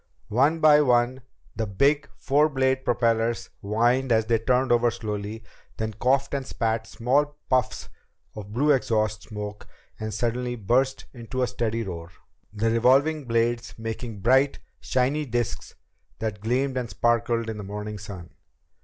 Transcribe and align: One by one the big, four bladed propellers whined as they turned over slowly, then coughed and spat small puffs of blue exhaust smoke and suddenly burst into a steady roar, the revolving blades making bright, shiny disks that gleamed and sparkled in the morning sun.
One 0.29 0.59
by 0.61 0.81
one 0.81 1.21
the 1.55 1.67
big, 1.67 2.09
four 2.17 2.49
bladed 2.49 2.83
propellers 2.83 3.51
whined 3.59 4.11
as 4.11 4.25
they 4.25 4.39
turned 4.39 4.71
over 4.71 4.89
slowly, 4.89 5.43
then 5.77 5.93
coughed 5.93 6.33
and 6.33 6.43
spat 6.43 6.87
small 6.87 7.37
puffs 7.51 7.87
of 8.35 8.51
blue 8.51 8.71
exhaust 8.71 9.21
smoke 9.21 9.67
and 9.99 10.11
suddenly 10.11 10.55
burst 10.55 11.05
into 11.13 11.43
a 11.43 11.47
steady 11.47 11.83
roar, 11.83 12.09
the 12.51 12.71
revolving 12.71 13.25
blades 13.25 13.75
making 13.77 14.21
bright, 14.21 14.57
shiny 14.79 15.23
disks 15.27 15.75
that 16.17 16.41
gleamed 16.41 16.77
and 16.77 16.89
sparkled 16.89 17.47
in 17.47 17.57
the 17.59 17.63
morning 17.63 17.99
sun. 17.99 18.31